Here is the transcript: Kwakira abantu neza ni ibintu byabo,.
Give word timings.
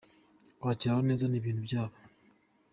Kwakira 0.59 0.89
abantu 0.91 1.09
neza 1.11 1.25
ni 1.27 1.37
ibintu 1.39 1.61
byabo,. 1.67 1.95